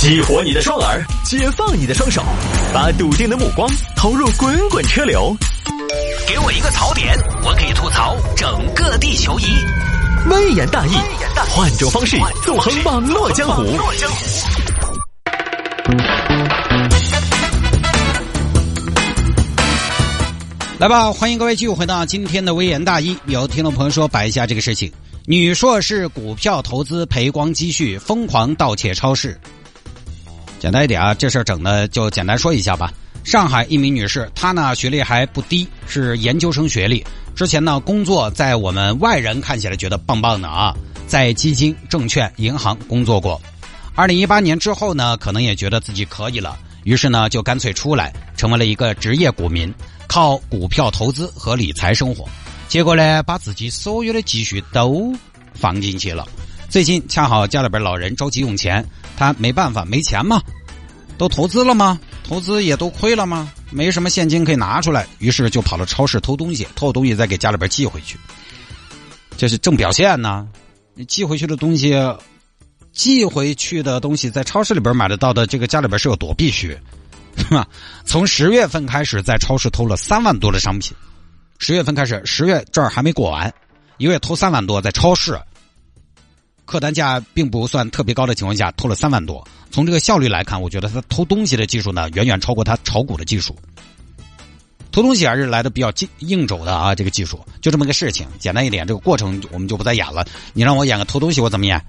[0.00, 2.24] 激活你的双耳，解放你的双手，
[2.72, 5.36] 把笃定的目光投入滚滚车流。
[6.26, 9.44] 给我一个槽点，我可以吐槽整个地球仪。
[10.30, 10.92] 微言大义，
[11.50, 13.62] 换种方式纵横网络江湖。
[20.78, 23.14] 来吧，欢迎各位继续回到今天的微言大义。
[23.26, 24.90] 有听众朋友说摆一下这个事情：
[25.26, 29.38] 女硕士股票投资赔光积蓄，疯狂盗窃超市。
[30.60, 32.92] 简单一点啊，这事儿整的就简单说一下吧。
[33.24, 37.04] 上海一名女士，她呢学历还不低，是研究生学历。
[37.34, 40.74] 之前呢工作在我们外人看起来觉得棒棒的啊，
[41.06, 43.40] 在基金、证券、银行工作过。
[43.94, 49.74] 二零一八年之后呢，可能也觉得自己可以了，于是呢就干脆出来，成为了一个职业股民。
[50.06, 52.28] 靠股票投资和理财生活，
[52.66, 55.14] 结果呢，把自己所有的积蓄都
[55.54, 56.26] 放进去了。
[56.70, 60.40] 最近恰好家里边老人着急用钱，他没办法，没钱嘛，
[61.18, 61.98] 都投资了吗？
[62.22, 63.52] 投资也都亏了吗？
[63.70, 68.16] 没什么现金可以拿出来，于是就跑到超市偷东西，偷东西再给家里边寄回去。
[69.36, 70.46] 这是正表现呢。
[70.94, 71.92] 你寄回去的东西，
[72.92, 76.78] 寄回去的东西在超市里边买得到的，这个家里边是有多必须？
[77.36, 77.66] 是吧？
[78.04, 80.96] 从十月份开始，在超市偷了三万多的商品。
[81.58, 83.52] 十月份开始，十月这儿还没过完，
[83.98, 85.36] 一个月偷三万多，在超市，
[86.70, 89.44] 客单价并不算特别高的情况下，偷了三万多。
[89.72, 93.56] 从这个效率来看，我觉得他偷东西的技术呢，远远超过他炒股的技术。
[94.92, 98.24] 偷东西还是来的比较硬硬肘的啊，这个技术就这么个事情。
[98.38, 100.24] 简单一点，这个过程我们就不再演了。
[100.52, 101.84] 你让我演个偷东西，我怎么演？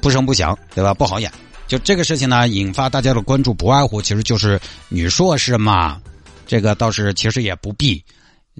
[0.00, 0.92] 不声不响，对吧？
[0.92, 1.30] 不好演。
[1.68, 6.02] 就这个事情呢，引发大家的关注，不外乎其实就是女硕士嘛。
[6.48, 8.02] 这个倒是其实也不必。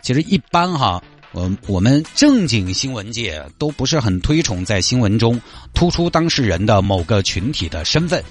[0.00, 5.40] 其实一般哈，我我们正经新闻界都不是很推崇在新闻中
[5.74, 8.22] 突出当事人的某个群体的身份。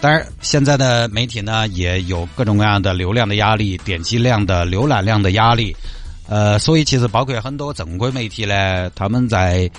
[0.00, 5.74] 当然，现在的媒体呢也有各种各样的流量的压力、点击量的浏览量的压力。
[6.28, 9.70] 呃，所以其实包括很多正规媒体呢，他们在。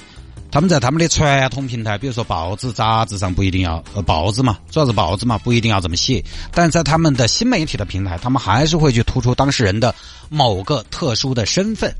[0.52, 6.24] 他们在他们的传统平台，比如说报纸、杂志上不一定要呃报纸嘛，主要是报纸嘛，不一定要这么写。
[6.54, 9.94] 但在他们的新媒体的平台，他们还是会去突出当事人的
[10.30, 11.94] 某个特殊的身份。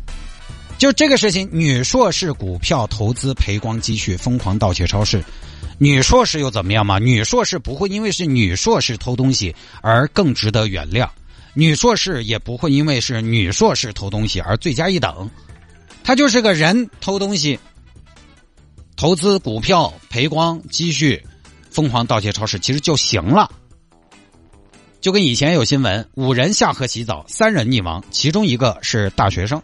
[0.78, 5.24] 就这个事情，女硕士股票投资赔光积蓄，疯狂盗窃超市。
[5.78, 7.00] 女硕士又怎么样嘛？
[7.00, 11.10] 女硕士不会因为是女硕士偷东西而更值得原谅，
[11.54, 15.30] 女硕士也不会因为是女硕士偷东西而罪加一等。
[16.04, 17.60] 她就是个人偷东西。
[18.96, 21.22] 投资股票赔光积蓄，
[21.70, 23.52] 疯狂盗窃超市，其实就行了。
[25.02, 29.62] 就跟以前有新闻，五人下河洗澡，三人溺亡，其中一个是大学生。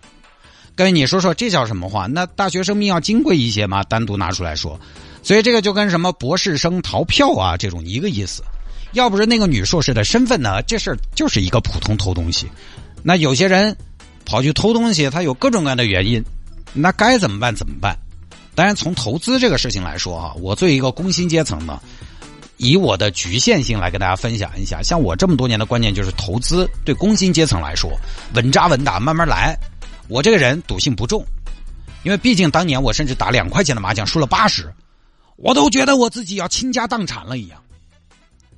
[0.76, 2.08] 各位，你说说这叫什么话？
[2.08, 3.84] 那大学生命要金贵一些吗？
[3.84, 4.80] 单独拿出来说，
[5.22, 8.44] 所以这个就跟什么博士生逃票啊这种一个意思。
[8.94, 12.48] 要不是那个女硕士的身份呢，这事儿就是一个普通偷东西。
[13.04, 13.76] 那有些人
[14.26, 16.24] 跑去偷东西，他有各种各样的原因，
[16.74, 17.54] 那该怎么办？
[17.54, 17.96] 怎么办？
[18.56, 21.80] 当然，从投资这个事情来说啊，我作为一个工薪阶层呢，
[22.58, 24.82] 以我的局限性来跟大家分享一下。
[24.84, 27.92] 像我这么多年的观念就是，投资对工薪阶层来说，
[28.34, 29.58] 稳扎稳打，慢慢来。
[30.08, 31.26] 我这个人赌性不重，
[32.04, 34.72] 因为毕竟当年我甚至打两块钱的麻将输了八十，
[35.38, 37.62] 我都觉得我自己要倾家荡产了一样。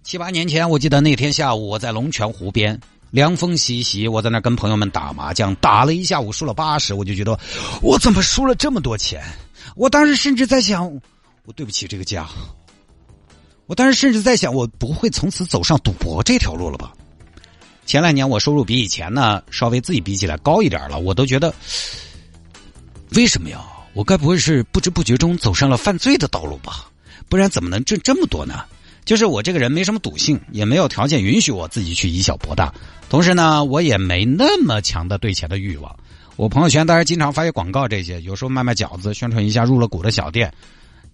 [0.04, 2.80] 七八年前，我记得那天下午我在龙泉湖边，
[3.12, 7.40] 凉风习习，我在那跟朋友们打麻将，打了一下午输了八十，我就觉得
[7.82, 9.24] 我怎么输了这么多钱？
[9.76, 10.86] 我当时甚至在想，
[11.46, 12.28] 我对不起这个家。
[13.66, 16.92] 我当时甚至在想，我不会从此走上赌博这条路了吧？
[17.86, 21.54] 前两年我收入比以前呢稍微自己比起来高一点了，我都觉得，
[23.16, 23.62] 为什么呀？
[23.94, 26.90] 我该不会是不知不觉中走上了犯罪的道路吧？
[27.30, 28.64] 不然怎么能挣这么多呢？
[29.06, 32.74] 就是我这个人没什么赌性，也没有条件允许我自己去以小博大。
[33.10, 35.96] 同时呢，我也没那么强的对钱的欲望。
[36.36, 40.52] 我朋友圈当然经常发些广告，这些有时候卖卖饺子，宣传一下入了股的小店。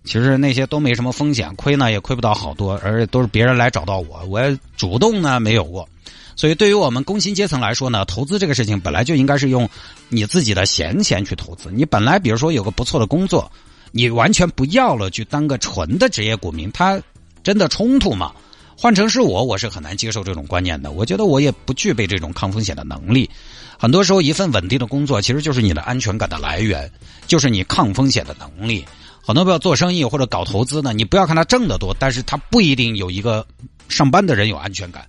[0.04, 4.42] 其实那些都没什么风险，亏呢也亏不到好多，而且都是别人来找到我，我
[4.76, 5.88] 主动呢没有过。
[6.36, 9.70] 所以对于我们工薪阶层来说呢，投资这个事情本来就应该是用
[10.08, 11.70] 你自己的闲钱去投资。
[11.70, 13.52] 你本来比如说有个不错的工作，
[13.92, 17.00] 你完全不要了，去当个纯的职业股民，他
[17.44, 18.32] 真的冲突吗？
[18.78, 20.92] 换成是我，我是很难接受这种观念的。
[20.92, 23.30] 我觉得我也不具备这种抗风险的能力。
[23.78, 26.90] 很多时候，一份稳定的工作其实就是你的安全感的来源，
[27.28, 28.86] 就是你抗风险的能力。
[29.30, 33.46] 很多朋友做生意或者搞投资呢，你不要看他挣得多，但是他不一定有一个
[33.88, 35.08] 上班的人有安全感。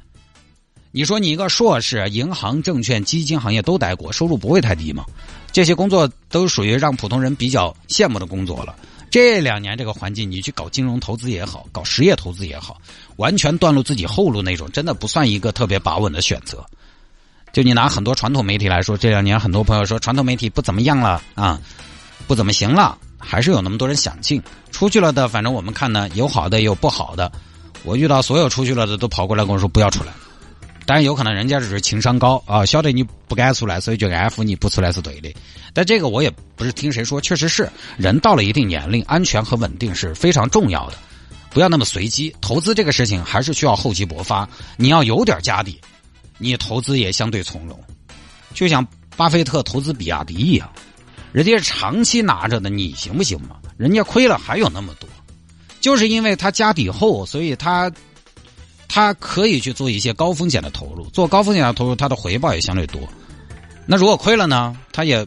[0.91, 5.07] 你说你一个硕士，银行、证券、基金行业都待过，收入不会太低吗？
[5.53, 8.77] 这些工作都属于让普通人比较羡慕的工作了。
[9.11, 12.77] 这两年这个环境，你去搞金融投资也好，搞实业投资也好，
[13.17, 16.63] 完全断了自己后路那种，真的不算一个特别把稳的选择。
[17.55, 21.59] 就你拿很多传统媒体来说，这两年很多朋友说传统媒体不怎么样了啊，
[22.27, 24.43] 不怎么行了，还是有那么多人想进。
[24.73, 27.31] 出去了的，反正我们看呢，有好的也有不好的。
[27.85, 30.13] 我遇到所有出去了的都跑过来跟我说不要出来。
[30.87, 35.33] 当然有可能人家只是情商高啊，晓得你不敢出来，所以就安抚你不出来是对的。
[35.73, 40.97] 但这个我也不是听谁说，确实是人到了一定年龄，安全和稳定是非常重要的，
[41.51, 42.35] 不要那么随机。
[42.41, 45.81] 投资这个事情还是需要厚积薄发，你要有点家底，
[46.39, 47.79] 你投资也相对从容。
[48.53, 48.85] 就像
[49.17, 50.69] 巴菲特投资比亚迪一样，
[51.33, 53.57] 人家是长期拿着的，你行不行嘛？
[53.77, 55.09] 人家亏了还有那么多，
[55.81, 57.91] 就是因为他家底厚，所以他。
[58.93, 63.01] 他可以去做一些高风险的投入，做高风险的投入，他的回报也相对多。
[63.87, 64.77] 那如果亏了呢？
[64.91, 65.25] 他也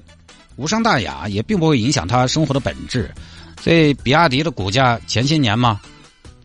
[0.58, 3.10] 无伤大雅，也并不会影响他生活的本质。
[3.62, 5.80] 所以，比亚迪的股价前些年嘛，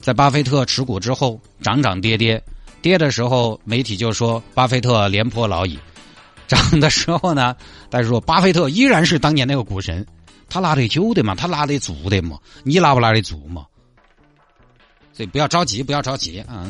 [0.01, 2.41] 在巴菲特持股之后涨涨跌跌，
[2.81, 5.77] 跌的时候媒体就说巴菲特廉颇老矣；
[6.49, 7.55] 涨的时候呢，
[7.89, 10.05] 但是说巴菲特依然是当年那个股神，
[10.49, 13.65] 他拿得久的嘛，他拿得住的嘛，你拿不拿得住嘛？
[15.13, 16.67] 所以不要着急，不要着急啊。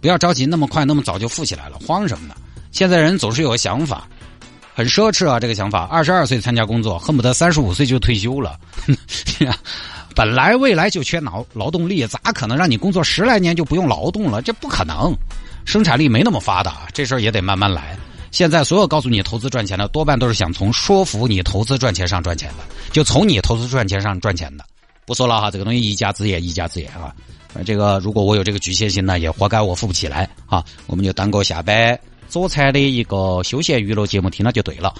[0.00, 2.34] 不要着急，那么快那么早就富起来了，慌什么呢？
[2.72, 4.08] 现在人总是有个想法，
[4.74, 5.84] 很奢侈啊，这个想法。
[5.84, 8.58] 二十二岁参加工作，恨不得三十五岁就退休了。
[10.16, 14.42] 本来未来就缺劳劳动力，咋可能让你工作十来年就不用劳动了？
[14.42, 15.16] 这不可能，
[15.64, 17.96] 生产力没那么发达，这事儿也得慢慢来。
[18.32, 24.64] 现在所有告诉你投资赚钱的，多半都是想从说服你投资赚钱上赚钱的，就从你投资赚钱上赚钱的。
[25.04, 27.14] 不说了哈，这个东西一家之言，一家之言啊。
[27.66, 30.64] 这个如果我有这个局限性呢，也活该我富不起来啊！
[30.86, 34.94] 我们就当个下班佐餐的一个休闲娱乐节目听了就对了。